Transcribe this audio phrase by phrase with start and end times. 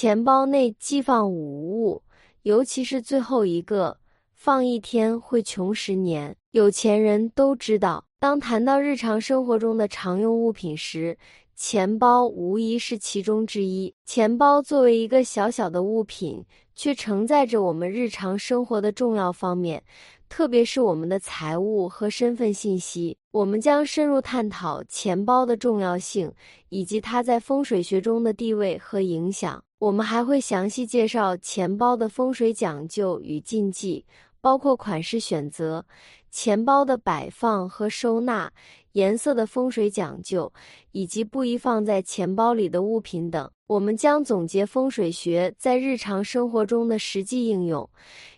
[0.00, 2.04] 钱包内寄放五物，
[2.42, 3.98] 尤其是最后一个，
[4.32, 6.36] 放一天会穷十年。
[6.52, 11.18] 有钱人都知道，当谈到日常生活中的常用物品时，
[11.56, 13.92] 钱包无疑是其中之一。
[14.04, 16.44] 钱包作为一个小小的物品，
[16.76, 19.82] 却承载着我们日常生活的重要方面，
[20.28, 23.18] 特别是我们的财务和身份信息。
[23.32, 26.32] 我们将深入探讨钱包的重要性，
[26.68, 29.64] 以及它在风水学中的地位和影响。
[29.78, 34.04] 我们还会详细介绍钱包的风水讲究与禁忌。
[34.40, 35.84] 包括款式选择、
[36.30, 38.50] 钱包的摆放和收纳、
[38.92, 40.50] 颜色的风水讲究，
[40.92, 43.50] 以及不宜放在钱包里的物品等。
[43.66, 47.90] 我们将总结风水学在日常生活中的实际应用，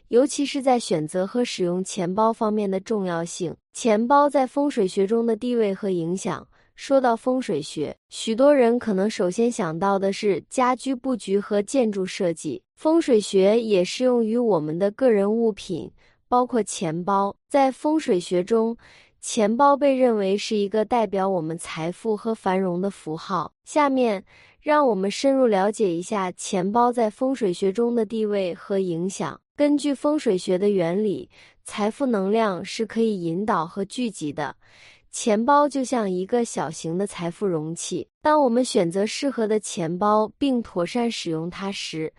[0.08, 3.54] 尤其是在选择和使用钱包方面的重要性。
[3.74, 6.48] 钱包在风水学中的地位和影响。
[6.80, 12.62] 说到风水学，许多人可能首先想到的是家居布局和建筑设计。
[12.74, 15.92] 风水学也适用于我们的个人物品，
[16.26, 17.36] 包括钱包。
[17.50, 18.74] 在风水学中，
[19.20, 23.52] 钱包被认为是一个代表我们财富和繁荣的符号。
[23.62, 24.24] 下面，
[24.62, 29.38] 让我们深入了解一下钱包在风水学中的地位和影响。
[29.54, 31.28] 根据风水学的原理，
[31.62, 34.56] 财富能量是可以引导和聚集的。
[35.10, 38.08] 钱包就像一个小型的财富容器。
[38.22, 42.12] 当我们选择适合的钱包并妥善使用它时，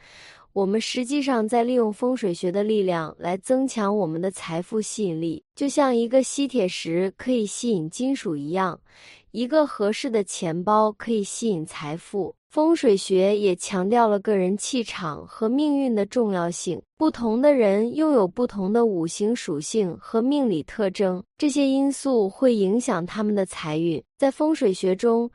[0.54, 8.78] 我们实际上在利用风水学的力量来增强我们的财富吸引力，就像一个吸铁石可以吸引金属一样，
[9.32, 12.36] 一个合适的钱包可以吸引财富。
[12.52, 16.82] 风水学也强调了个人气场和命运的重要性。
[16.98, 24.04] 不同的人拥有不同的五行属性和命理特征，这些因素会影响他们的财运。
[24.18, 25.32] 在风水学中，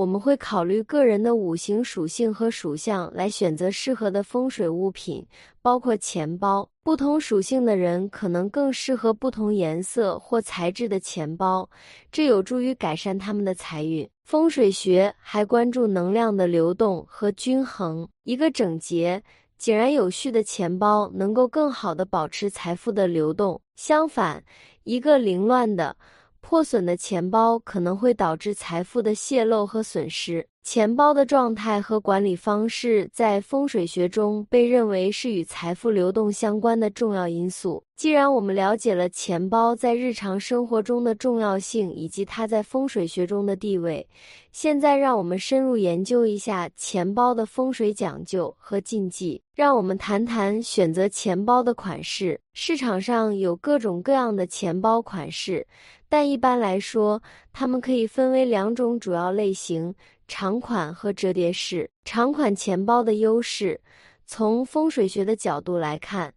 [0.00, 5.26] 我们会考虑个人的五行属性和属相来选择适合的风水物品，
[5.60, 6.66] 包括钱包。
[6.82, 11.68] 不同属性的人可能更适合不同颜色或材质的钱包，
[12.10, 14.08] 这有助于改善他们的财运。
[14.24, 18.08] 风水学还关注能量的流动和均衡。
[18.24, 19.22] 一个整洁、
[19.58, 23.60] 井然有序的钱包能够更好地保持财富的流动。
[23.76, 24.42] 相反，
[24.84, 25.94] 一个凌乱的。
[26.40, 30.46] 破损的钱包可能会导致财富的泄露和损失。
[30.62, 37.82] 钱包的状态和管理方式在风水学中被认为是与财富流动相关的重要因素。
[37.96, 44.06] 既然我们了解了钱包在日常生活中的重要性以及它在风水学中的地位，
[44.52, 49.42] 现在让我们深入研究一下钱包的风水讲究和禁忌。
[49.54, 52.40] 让我们谈谈选择钱包的款式。
[52.54, 55.66] 市场上有各种各样的钱包款式。
[56.10, 57.22] 但一般来说，
[57.52, 59.94] 它们可以分为两种主要类型：
[60.26, 61.88] 长款和折叠式。
[62.04, 63.80] 长款钱包的优势，
[64.26, 66.34] 从风水学的角度来看，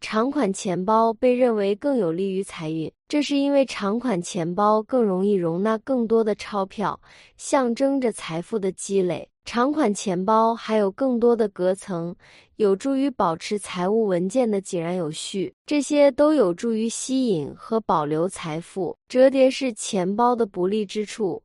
[0.00, 2.92] 长款钱包被认为更有利于财运。
[3.08, 7.00] 这是因为长款钱包更容易容纳更多的钞票，
[7.36, 9.28] 象征着财富的积累。
[9.44, 12.12] 长款钱包还有更多的隔层，
[12.56, 18.96] 有助于保持财务文件的井然有序，这些都有助于吸引和保留财富。
[19.08, 21.40] 折叠式钱包的不利之处，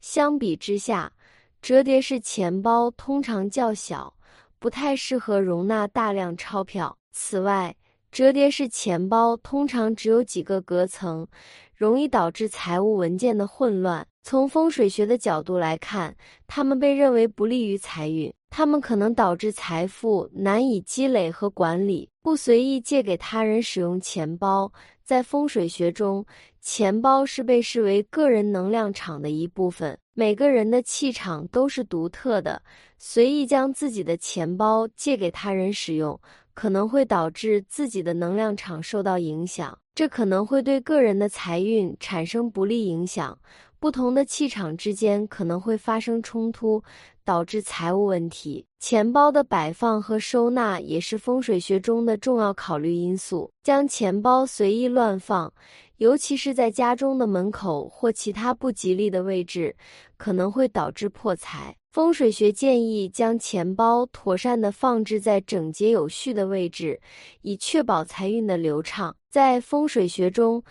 [0.00, 1.12] 相比之下，
[1.60, 4.14] 折叠式钱包通常较小，
[4.58, 6.96] 不太适合容纳大量钞票。
[7.12, 7.76] 此外，
[8.12, 11.26] 折叠式钱包通常只有几个隔层，
[11.74, 14.06] 容易导致财务文件的混乱。
[14.22, 16.14] 从风水学的角度来看，
[16.46, 22.10] 它们被认为不利于财运，它们可能导致财富难以积累和管理。
[22.20, 24.70] 不随意借给他人使用钱包，
[25.02, 26.24] 在风水学中，
[26.62, 29.98] 钱包是被视为个人能量场的一部分。
[30.14, 32.62] 每个人的气场都是独特的，
[32.98, 36.18] 随意将自己的钱包借给他人使用，
[36.54, 43.36] 可能会导致自己的能量场受到影响，这可能会对个人的财运产生不利影响。
[43.82, 46.84] 不同的气场之间可能会发生冲突，
[47.24, 48.64] 导致财务问题。
[48.78, 53.50] 钱包的摆放和收纳也是风水学中的重要考虑因素。
[53.60, 55.52] 将钱包随意乱放，
[55.96, 59.74] 尤其是在家中的门口或其他不吉利的位置，
[60.16, 61.76] 可能会导致破财。
[61.90, 67.00] 风水学建议将钱包妥善地放置在整洁有序的位置，
[67.40, 69.16] 以确保财运的流畅。
[69.28, 70.62] 在风水学中，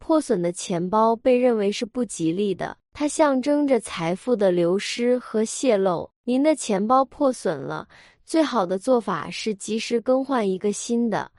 [0.00, 6.10] 破损的钱包被认为是不吉利的，它象征着财富的流失和泄露。
[6.24, 7.86] 您的钱包破损了，
[8.24, 11.30] 最好的做法是及时更换一个新的，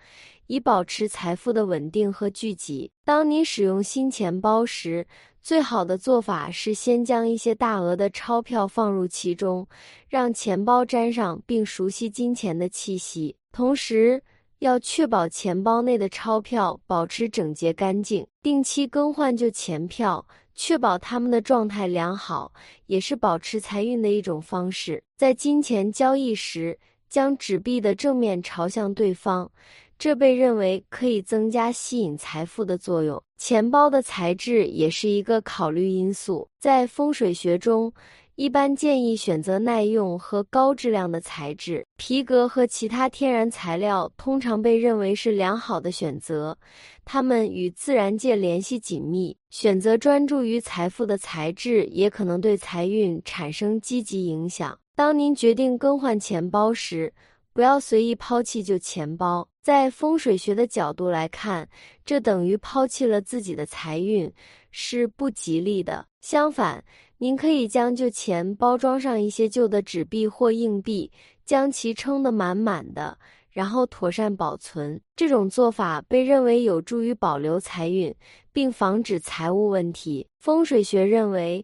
[0.47, 2.89] 以保持财富的稳定和聚集。
[3.03, 5.05] 当你使用新钱包时，
[5.41, 9.67] 最好的做法是先将一些大额的钞票放入其中，
[10.07, 13.35] 让钱包沾上并熟悉金钱的气息。
[13.51, 14.21] 同时，
[14.61, 20.23] 要确保钱包内的钞票保持整洁干净，定期更换旧钱票，
[20.53, 22.53] 确保他们的状态良好，
[22.85, 25.03] 也是保持财运的一种方式。
[25.17, 26.77] 在金钱交易时，
[27.09, 29.49] 将纸币的正面朝向对方。
[29.97, 33.21] 这被认为可以增加吸引财富的作用。
[33.37, 36.47] 钱包的材质也是一个考虑因素。
[36.59, 37.91] 在风水学中，
[38.35, 41.85] 一般建议选择耐用和高质量的材质。
[41.97, 46.57] 皮革和其他天然材料通常被认为是良好的选择，
[47.05, 49.35] 它们与自然界联系紧密。
[49.49, 54.77] 选择专注于财富的材质，也可能对财运产生积极影响。
[54.95, 57.13] 当您决定更换钱包时，
[57.53, 59.47] 不要随意抛弃旧钱包。
[59.61, 61.69] 在风水学的角度来看，
[62.03, 64.31] 这等于抛弃了自己的财运，
[64.71, 66.07] 是不吉利的。
[66.21, 66.83] 相反，
[67.21, 71.11] 您可以将旧钱包装上一些旧的纸币或硬币，
[71.45, 73.15] 将其撑得满满的，
[73.51, 74.99] 然后妥善保存。
[75.15, 78.11] 这种做法被认为有助于保留财运，
[78.51, 80.25] 并防止财务问题。
[80.39, 81.63] 风水学认为，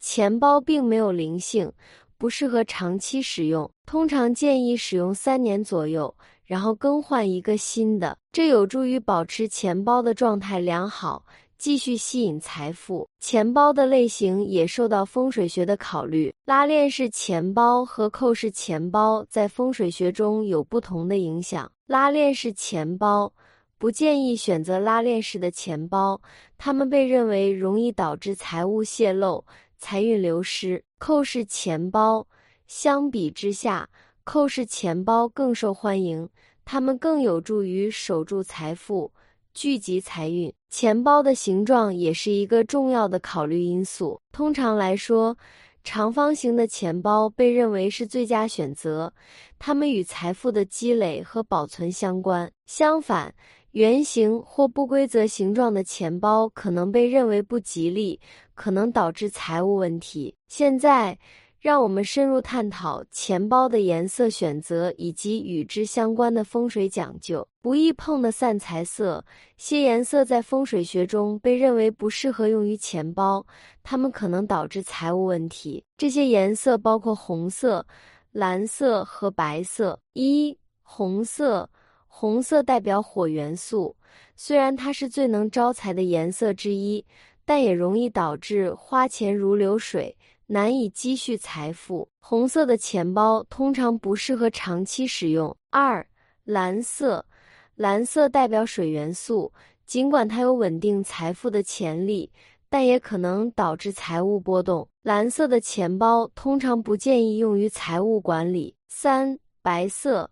[0.00, 1.72] 钱包并没有灵性，
[2.18, 6.12] 不适合长期使用，通常建议使用三年左右。
[6.44, 11.24] 然后更换一个新的，这有助于保持钱包的状态良好，
[11.58, 13.08] 继续吸引财富。
[13.18, 21.70] 钱包的类型也受到风水学的考虑，拉链式钱包和扣式钱包在风水学中有不同的影响。
[21.86, 23.32] 拉链式钱包
[23.78, 26.20] 不建议选择拉链式的钱包，
[26.58, 29.44] 它们被认为容易导致财务泄露、
[29.78, 30.82] 财运流失。
[30.98, 32.26] 扣式钱包
[32.66, 33.88] 相比之下。
[34.24, 36.28] 扣式钱包更受欢迎，
[36.64, 39.12] 它们更有助于守住财富、
[39.56, 40.52] 聚集财运。
[40.68, 44.20] 钱包的形状也是一个重要的考虑因素。
[44.30, 45.34] 通常来说，
[45.82, 49.10] 长方形的钱包被认为是最佳选择，
[49.58, 52.52] 它们与财富的积累和保存相关。
[52.66, 53.34] 相反，
[53.70, 58.20] 圆形或不规则形状的钱包可能被认为不吉利，
[58.54, 60.34] 可能导致财务问题。
[60.48, 61.18] 现在。
[61.66, 67.44] 让我们深入探讨钱包的颜色选择以及与之相关的风水讲究。
[67.60, 69.24] 不易碰的散财色，
[69.56, 73.44] 些颜色在风水学中被认为不适合用于钱包，
[73.82, 75.82] 它们可能导致财务问题。
[75.96, 77.84] 这些颜色包括红色、
[78.30, 79.98] 蓝色和白色。
[80.12, 81.68] 一、红色，
[82.06, 83.96] 红色代表火元素，
[84.36, 87.04] 虽然它是最能招财的颜色之一，
[87.44, 90.16] 但也容易导致花钱如流水。
[90.48, 95.56] 难以积蓄财富，红色的钱包通常不适合长期使用。
[95.70, 96.06] 二、
[96.44, 97.26] 蓝色，
[97.74, 99.52] 蓝色代表水元素，
[99.84, 102.30] 尽管它有稳定财富的潜力，
[102.68, 104.88] 但也可能导致财务波动。
[105.02, 108.76] 蓝色的钱包通常不建议用于财务管理。
[108.86, 110.30] 三、白色，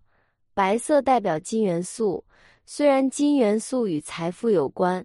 [0.55, 2.25] 白色代表金元素，
[2.65, 5.05] 虽然金元素与财富有关。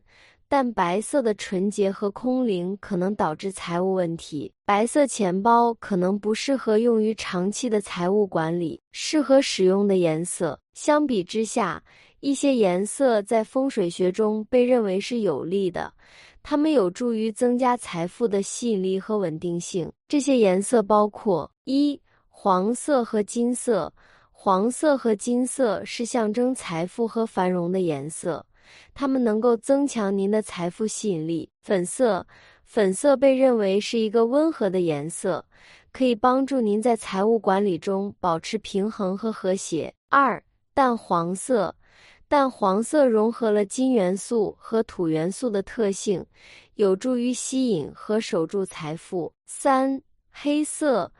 [0.49, 4.51] 但白色的纯洁和空灵可能导致财务问题。
[4.65, 8.81] 白色钱包可能不适合用于长期的财务管理。
[8.91, 11.81] 适合使用的颜色，相比之下，
[12.19, 15.93] 一些颜色在风水学中被认为是有利的，
[16.41, 19.91] 它们有助于增加财富的吸引力和稳定性。
[20.07, 23.93] 这些颜色包括：一、黄色和金色。
[24.31, 28.45] 黄色和金色是象征财富和繁荣的颜色。
[28.93, 31.49] 它们能够增强您的财富吸引力。
[31.61, 32.25] 粉色，
[32.63, 35.45] 粉色被认为是一个温和的颜色，
[35.91, 39.93] 可以帮助您在财务管理中保持平衡和和谐。
[40.09, 41.75] 二，淡黄色，
[42.27, 46.25] 淡黄色融合了金元素和土元素的特性，
[46.75, 49.31] 有助于吸引和守住财富。
[49.45, 51.11] 三，黑色，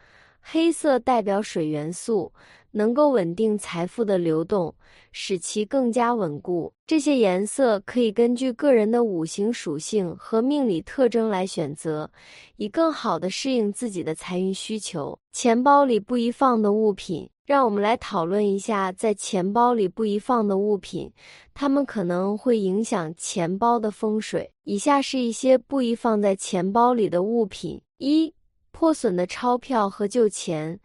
[0.42, 2.32] 黑色代表水元素。
[2.72, 4.74] 能够稳定财富的流动，
[5.12, 6.72] 使其更加稳固。
[6.86, 12.10] 这些颜色可以根据个人的五行属性和命理特征来选择，
[12.58, 15.18] 以更好的适应自己的财运需求。
[15.32, 21.12] 钱包里不宜放的物品，让我们来讨论一下在钱包里不宜放的物品，
[21.54, 24.52] 它们可能会影响钱包的风水。
[24.64, 28.34] 以下是一些不宜放在钱包里的物品：一、
[28.72, 30.80] 破损的钞票和旧钱。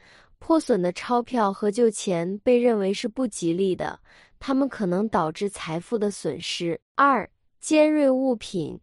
[0.47, 3.99] 破损的钞票和旧钱被认为是不吉利的，
[4.39, 6.79] 它们可能导致财富的损失。
[6.97, 7.27] 二、
[7.61, 8.79] 尖锐物品，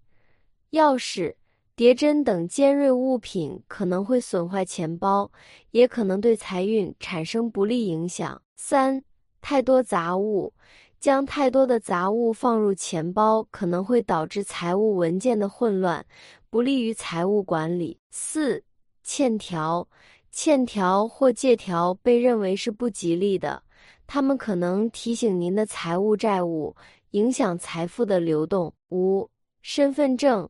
[0.72, 1.36] 钥匙、
[1.76, 5.32] 叠针等尖锐物品可能会损坏钱包，
[5.70, 8.42] 也可能对财运产生不利影响。
[8.56, 9.04] 三、
[9.40, 10.52] 太多杂物，
[11.00, 16.04] 将太多的杂物放入钱包可能会导致财务文件的混乱，
[16.50, 18.00] 不利于财务管理。
[18.10, 18.64] 四、
[19.04, 19.88] 欠条、
[20.32, 23.62] 欠条或借条被认为是不吉利的，
[24.08, 26.76] 他们可能提醒您的财务债务，
[27.12, 28.74] 影响财富的流动。
[28.90, 29.30] 五、
[29.62, 30.50] 身份证。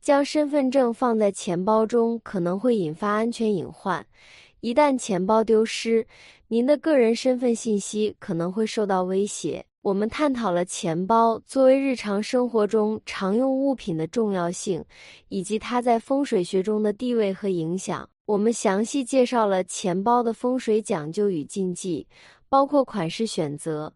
[0.00, 4.06] 将身份证放在钱包中可能会引发安全隐患，
[4.60, 6.06] 一旦钱包丢失，
[6.46, 9.66] 您的个人身份信息可能会受到威胁。
[9.82, 14.82] 我们探讨了钱包作为日常生活中常用物品的重要性，
[15.28, 18.08] 以及它在风水学中的地位和影响。
[18.28, 22.06] 我们详细介绍了钱包的风水讲究与禁忌，
[22.46, 23.90] 包括款式选择、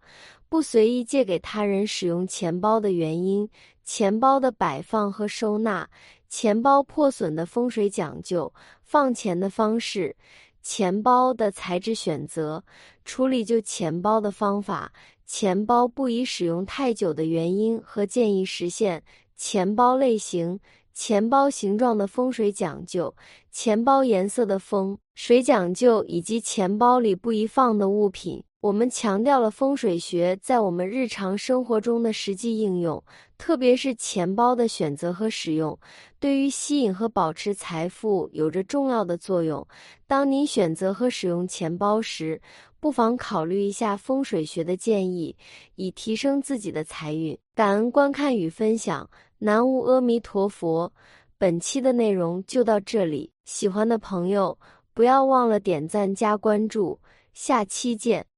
[0.49, 3.47] 不随意借给他人使用钱包的原因。
[3.85, 5.87] 钱包的摆放和收纳，
[6.31, 8.51] 钱包破损的风水讲究，
[8.83, 10.17] 放钱的方式，
[10.63, 12.65] 钱包的材质选择，
[13.05, 14.91] 处理旧钱包的方法，
[15.27, 19.03] 钱包不宜使用太久的原因和建议实现，
[19.37, 20.59] 钱包类型，
[20.93, 23.15] 钱包形状的风水讲究，
[23.51, 28.43] 钱包颜色的风水讲究，以及钱包里不宜放的物品。
[28.61, 33.03] 我们强调了风水学在我们日常生活中的实际应用，
[33.37, 35.77] 特别是钱包的选择和使用，
[36.21, 39.67] 对于吸引和保持财富有着重要的作用。
[40.07, 42.41] 当您选择和使用钱包时，
[42.79, 45.37] 不妨考虑一下风水学的建议，
[45.75, 47.37] 以提升自己的财运。
[47.57, 49.11] 感恩观看与分享，
[49.45, 50.93] 南无阿弥陀佛。
[51.37, 54.57] 本期的内容就到这里，喜欢的朋友
[54.95, 57.01] 不要忘了点赞加关注，
[57.35, 58.32] 下期见。